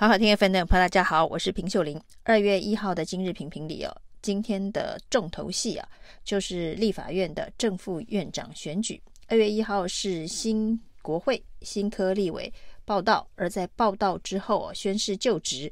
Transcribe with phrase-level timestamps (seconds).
[0.00, 2.00] 好好听 FM 的朋友，大家好，我是平秀玲。
[2.22, 5.86] 二月一号的今日评评里哦，今天的重头戏啊，
[6.24, 8.98] 就是立法院的正副院长选举。
[9.26, 12.50] 二月一号是新国会新科立委
[12.86, 15.70] 报道，而在报道之后，宣誓就职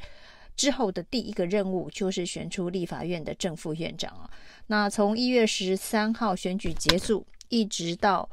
[0.55, 4.29] 之后的第一个任务就是选出立法院的正副院长啊。
[4.67, 8.29] 那从一月十三号选举结束，一直到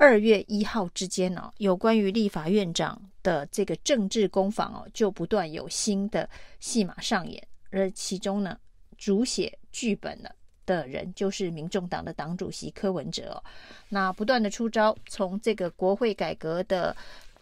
[0.00, 6.26] 二月一号之间呢，有关于立法院长的这个政治攻防哦，就不断有新的
[6.58, 7.46] 戏码上演。
[7.68, 8.56] 而其中呢，
[8.96, 10.34] 主写剧本的
[10.64, 13.44] 的人就是民众党的党主席柯文哲哦。
[13.90, 16.96] 那不断的出招，从这个国会改革的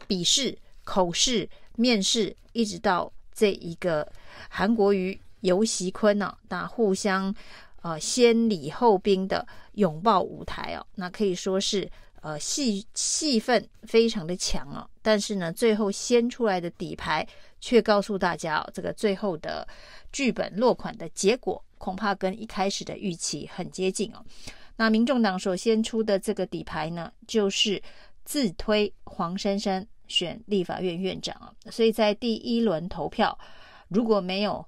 [0.08, 4.10] 笔试、口试、面试，一直到这一个
[4.48, 7.32] 韩国瑜、游锡坤呢，那互相
[7.82, 11.88] 呃先礼后兵的拥抱舞台哦，那可以说是。
[12.28, 17.26] 呃，戏戏份非常的强哦，但是呢，最后掀出来的底牌
[17.58, 19.66] 却告诉大家哦，这个最后的
[20.12, 24.22] 剧本落款的结果恐怕跟一开始的预期很接近哦。
[24.76, 27.82] 那民众党所先出的这个底牌呢，就是
[28.26, 33.38] 自推黄珊珊选立法院院长啊，所以在第一轮投票
[33.88, 34.62] 如果没有。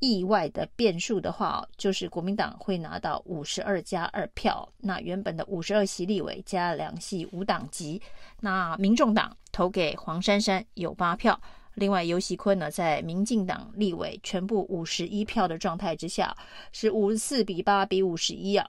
[0.00, 4.68] 意外的变数的话，就是国民党会拿到五十二加二票。
[4.78, 8.00] 那原本的五十二席立委加两席无党籍，
[8.40, 11.40] 那民众党投给黄珊珊有八票。
[11.74, 16.36] 另外游锡堃呢，在民进党立委全部五十一票的状态之下，
[16.72, 18.66] 是五十四比八比五十一啊。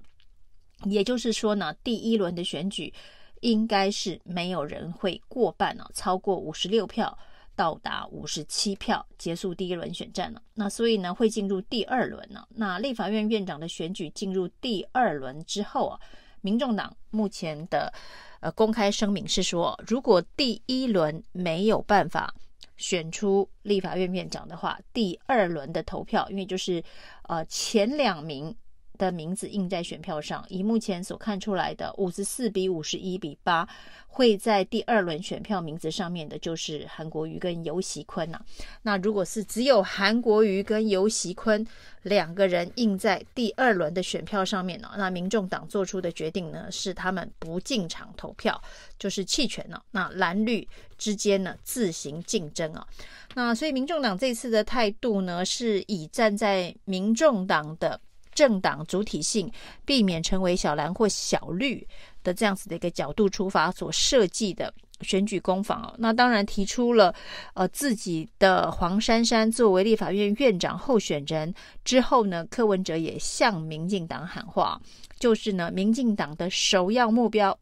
[0.83, 2.93] 也就是说呢，第一轮的选举
[3.39, 7.17] 应该是没有人会过半啊，超过五十六票。
[7.61, 10.41] 到达五十七票，结束第一轮选战了。
[10.55, 12.43] 那所以呢，会进入第二轮呢。
[12.55, 15.99] 那立法院院长的选举进入第二轮之后啊，
[16.41, 17.93] 民众党目前的
[18.39, 22.33] 呃公开声明是说，如果第一轮没有办法
[22.77, 26.83] 选出立法院院长的话，第二轮的投票，因为就是
[27.29, 28.55] 呃前两名。
[29.01, 33.67] 的名字印在选票上，以目前所看出来的五十四比五十一比八，
[34.07, 38.39] 会在第二轮选票名字上面的就是韩国瑜跟游锡堃呐。
[38.83, 41.65] 那如果是只有韩国瑜跟游锡堃
[42.03, 48.61] 两个人印在第二轮的选票上面呢，那民众党做出的决定呢是他们不进场投票，
[48.99, 49.83] 就是弃权了。
[49.89, 50.67] 那蓝绿
[50.99, 52.85] 之间呢自行竞争啊。
[53.33, 57.99] 那所以民众党这次的态度呢，是以站在民众党的。
[58.33, 59.51] 政党主体性，
[59.85, 61.87] 避免成为小蓝或小绿
[62.23, 67.13] 的这样子的一个角度出发所设计的选举攻防，那当然提出了
[67.55, 71.51] 呃自己的黄珊珊作为立法院院长候选人
[71.83, 74.79] 之后呢，柯文哲也向民进党喊话，
[75.19, 77.57] 就是呢，民进党的首要目标，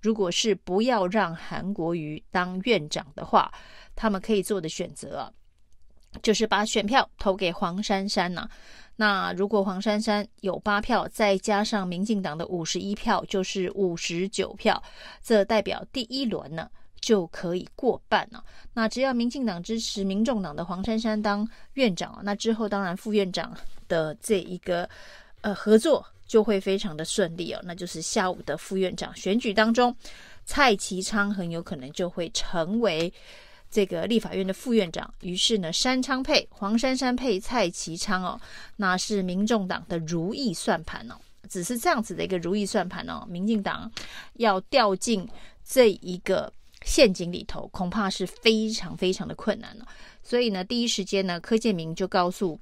[0.00, 3.52] 如果是不要让韩国瑜当院长的话，
[3.96, 5.32] 他们可以做的选择，
[6.22, 8.48] 就是把选票投给黄珊珊呐。
[8.96, 14.80] 那如果黄珊珊有八票，再加上民进党的五十一票，就是五十九票，
[15.22, 18.44] 这代表第一轮呢就可以过半了。
[18.72, 23.56] 那只要民进党支持民众党的黄珊珊当院长，那之后当然副院长
[23.88, 24.88] 的这一个
[25.40, 27.60] 呃合作就会非常的顺利哦。
[27.64, 29.94] 那就是下午的副院长选举当中，
[30.44, 33.12] 蔡其昌很有可能就会成为。
[33.74, 38.40] 这个立法院的副院长，于是呢，山昌配黄珊珊配蔡其昌哦，
[38.76, 41.16] 那是民众党的如意算盘哦。
[41.50, 43.90] 只是这样子的一个如意算盘哦，民进党
[44.34, 45.28] 要掉进
[45.68, 46.52] 这一个
[46.84, 49.84] 陷阱里头，恐怕是非常非常的困难了。
[50.22, 52.56] 所以呢，第一时间呢，柯建明就告诉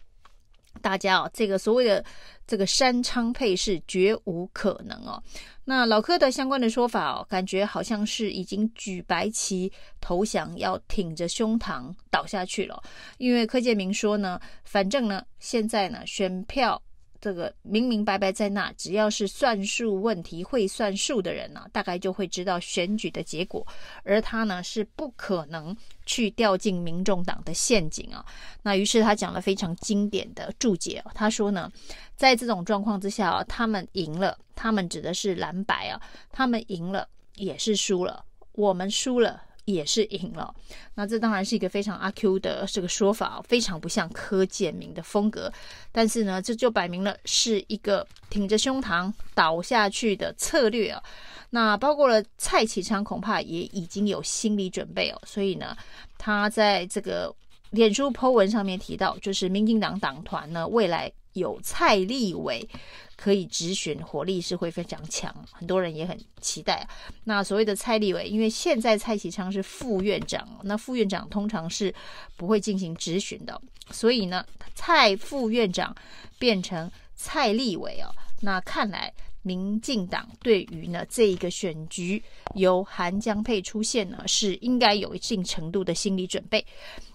[0.81, 2.05] 大家哦，这个所谓的
[2.47, 5.23] 这个山昌配是绝无可能哦。
[5.65, 12.83] 那老柯的相关的说法哦，感觉好像是已经举白旗投降，要挺着胸膛倒下去了。
[13.19, 16.83] 因为柯建明说呢，反正呢，现在呢，选票。
[17.23, 23.65] 这个明明白白在那，只要是算术问题会算数的人呢，大概就会知道选举的结果。
[24.03, 25.75] 而他呢，是不可能
[26.05, 28.27] 去掉进民众党的陷阱啊。
[28.61, 31.71] 那于是他讲了非常经典的注解，他说呢，
[32.17, 36.03] 在这种状况之下啊，他们赢了，他们指的是蓝白啊，
[36.33, 37.07] 他们赢了
[37.37, 39.41] 也是输了，我们输了。
[39.73, 40.55] 也是赢了，
[40.95, 45.53] 那这当然是一个非常阿 Q 的这个说法，非常不像柯建铭的风格。
[45.91, 51.03] 但是呢，这就摆明了是一个挺着胸膛倒下去的策略啊。
[51.51, 55.21] 那包括了蔡其昌，恐怕也已经有心理准备哦。
[55.27, 55.77] 所以呢，
[56.17, 57.35] 他在这个
[57.71, 62.69] 脸书 po 文上面提到，就是民进党党团呢，未来有蔡立委
[63.17, 66.87] 可以质询，火力是会非常强，很多人也很期待。
[67.25, 71.95] 那所谓的蔡立委，因为现在蔡其昌是副院长，那副院长通常是
[72.37, 74.45] 不会进行质询的，所以呢，
[74.75, 75.95] 蔡副院长
[76.39, 79.13] 变成蔡立委哦，那看来
[79.43, 82.23] 民进党对于呢这一个选举
[82.55, 86.67] 由韩江配出现呢，是应该有一定程度的心理准备，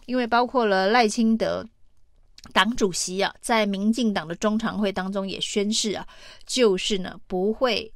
[0.05, 1.67] 因为包括了赖清德。
[2.53, 6.07] 党主席啊，在民进党的中常会当中也宣誓啊，
[6.45, 7.91] 就是呢不会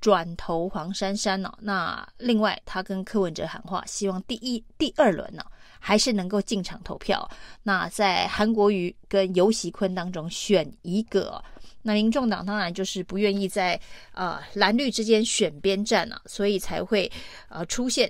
[0.00, 5.44] 转投黄珊珊哦、那另外，他跟柯文哲喊话，希望第一、第二轮呢、
[5.78, 7.30] 还是能够进场投票。
[7.62, 11.42] 那在韩国瑜跟游锡堃当中选一个。
[11.84, 13.80] 那民众党当然就是不愿意在
[14.12, 17.10] 呃蓝绿之间选边站了、所以才会
[17.48, 18.08] 呃出现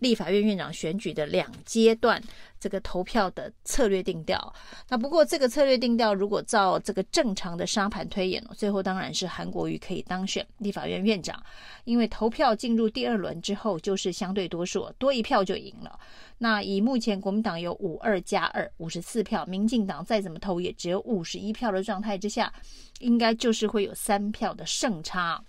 [0.00, 2.22] 立法院院长选举的两阶段。
[2.58, 4.54] 这个投票的策略定调，
[4.90, 11.42] 那不过这个策略定调，如果照这个正常的沙盘推演，最后当然是韩国瑜可以当选立法院院长，
[11.84, 15.98] 因为投票进入第二轮之后就是相对多数，多一票就赢了。
[16.36, 22.52] 那以目前国民党有五二加二五十四票，民进党再怎么投也只有五十一票的状态之下，
[22.98, 25.42] 应该就是会有三票的胜差。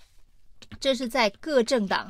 [0.79, 2.09] 这是在各政党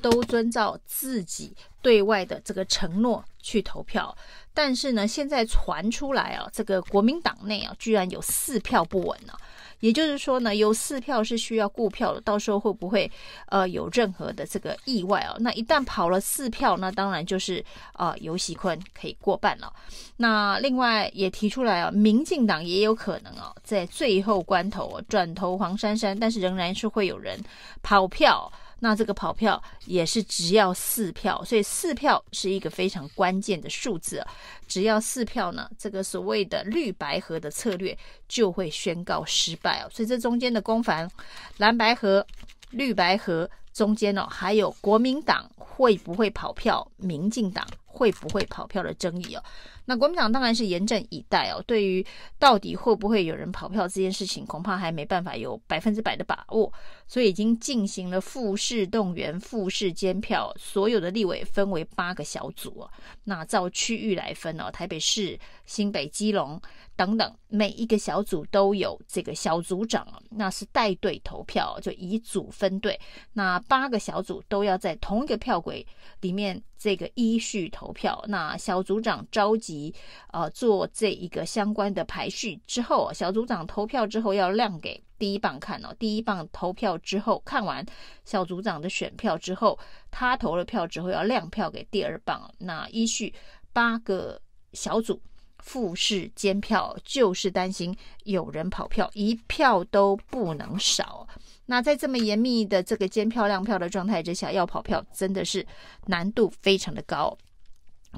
[0.00, 4.16] 都遵照自己对外的这个承诺去投票，
[4.52, 9.40] 但是呢，现在传出来啊，这个国民党内啊，居然有四票不稳呢、啊。
[9.80, 13.08] 也就是说呢，有四票是需要顾票的，到时候会不会
[13.46, 15.36] 呃有任何的这个意外啊？
[15.38, 19.72] 那一旦跑了四票，那当然就是呃游锡堃可以过半了。
[20.16, 27.38] 那另外也提出来啊，民进党也有可能啊，在最后关头啊转投黄珊珊，但是仍然是会有人
[27.80, 28.52] 跑票。
[28.80, 34.24] 那这个跑票也是只要四票，所以四票是一个非常关键的数字。
[34.66, 37.96] 只要四票呢，这个所谓的绿白合的策略
[38.28, 39.90] 就会宣告失败哦。
[39.92, 41.10] 所以这中间的攻防，
[41.56, 42.24] 蓝白合、
[42.70, 49.42] 绿白合中间哦，还有国民党会不会跑票，民进党会不会跑票的争议哦。
[49.86, 51.64] 那国民党当然是严阵以待哦。
[51.66, 52.06] 对于
[52.38, 56.70] 到底会不会有人跑票这件事情，恐怕还没办法有百分之百的把握，
[57.06, 62.90] 所以已经进行了复式动员、复式监票，所有的立委分为八个小组哦。
[63.24, 66.60] 那照区域来分哦，台北市、新北、基隆
[66.94, 73.00] 等等，每一个小组都有这个小组长，那是带队投票，就以组分队。
[73.32, 75.86] 那八个小组都要在同一个票轨
[76.20, 76.62] 里面。
[76.78, 79.94] 这个依序投票，那小组长召集
[80.30, 85.94] 呃做这一个相关的排序之后，小组长投票之后要亮给第一棒看哦。
[85.98, 87.84] 第一棒投票之后，看完
[88.24, 89.78] 小组长的选票之后，
[90.10, 92.50] 他投了票之后要亮票给第二棒。
[92.58, 93.34] 那依序
[93.72, 94.40] 八个
[94.72, 95.20] 小组
[95.58, 101.27] 复式监票，就是担心有人跑票，一票都不能少。
[101.70, 105.64] 那在这么严密的这个监票亮票的状态之下，要跑票真的是
[106.06, 107.36] 难度非常的高，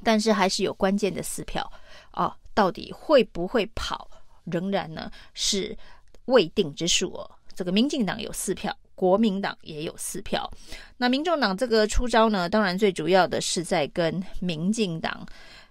[0.05, 1.69] 但是还是有关键的四票
[2.13, 4.09] 哦，到底会不会跑，
[4.45, 5.77] 仍然呢是
[6.27, 7.29] 未定之数哦。
[7.53, 10.49] 这个民进党有四票，国民党也有四票。
[10.97, 15.27] 那民众党这个出招呢，当然最主要的是在跟民进党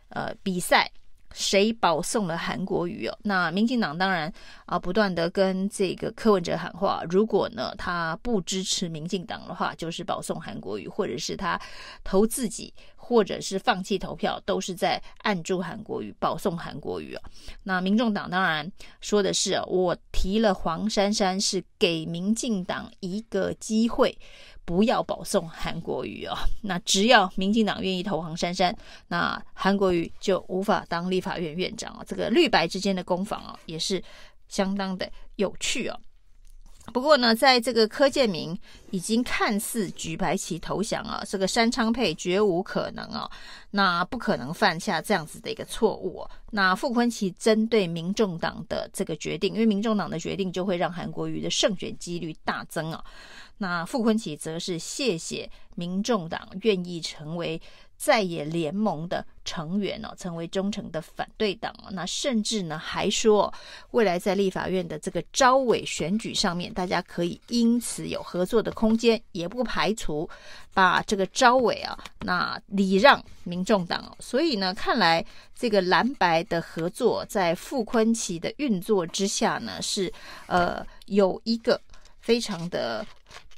[0.09, 0.91] 呃比赛。
[1.33, 3.17] 谁保送了韩国瑜哦？
[3.23, 4.31] 那民进党当然
[4.65, 11.59] 啊，不断的跟这个柯文哲喊话，如果呢他不支持民进党的话，就是保送韩国瑜，或者是他
[12.03, 12.73] 投自己，
[13.09, 17.21] 或者是放弃投票，都是在暗助韩国瑜，保送韩国瑜哦。
[17.63, 24.15] 那民众党当然说的是，我提了黄珊珊，是给民进党一个机会。
[24.63, 32.03] 不要保送韩国瑜哦，那只要民进党愿意投黄珊珊，那韩国瑜就无法当立法院院长啊。
[32.05, 33.99] 这个绿白之间的攻防啊，也是
[34.47, 35.99] 相当的有趣哦。
[36.89, 38.57] 不过呢，在这个柯建铭
[38.91, 43.29] 已经看似举白旗投降啊，这个山昌配绝无可能啊，
[43.71, 46.25] 那不可能犯下这样子的一个错误。
[46.51, 53.03] 那傅昆萁针对民众党的这个决定，因为民众党的决定就会让韩国瑜的胜选几率大增啊。
[53.57, 57.61] 那傅昆萁则是谢谢民众党愿意成为
[57.99, 61.75] 在野联盟的成员哦，成为忠诚的反对党。
[61.91, 63.53] 那甚至呢还说，
[63.91, 70.27] 未来在立法院的这个招委选举上面，大家可以因此有合作的空间，也不排除
[70.73, 74.15] 把这个招委啊，那礼让民众党。
[74.19, 80.11] 所以呢，看来这个蓝白的合作在傅崐萁的运作之下呢，是
[80.47, 81.79] 呃有一个
[82.21, 83.05] 非常的。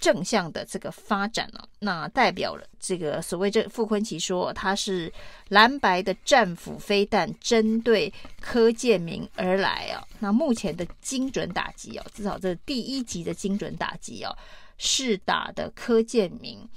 [0.02, 5.14] 正向的这个发展了，那代表了这个所谓这傅昆萁说他是
[5.50, 14.36] 蓝白的战斧飞弹针对柯建明而来啊，那目前的精准打击哦，至少这第一级的精准打击哦，
[14.80, 16.68] 是打的柯建明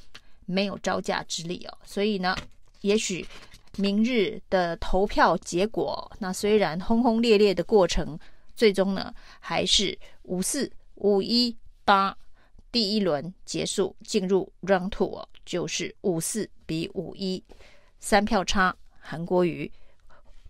[0.44, 2.36] 没有招架之力哦，所以呢，
[2.82, 3.26] 也许
[3.78, 8.18] 明日的投票结果，那虽然轰轰烈烈的过程，
[8.54, 12.14] 最终呢还是五四五一八。
[12.74, 17.40] 第一轮结束，进入 round two，就是五四比五一，
[18.00, 19.70] 三票差，韩国瑜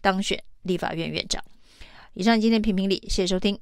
[0.00, 1.44] 当选立法院院长。
[2.14, 3.60] 以上今天评评理，谢谢收听。